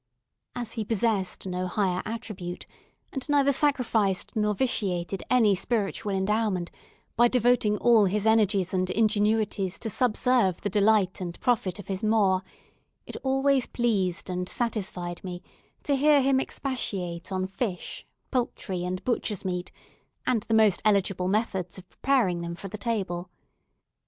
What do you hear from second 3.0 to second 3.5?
and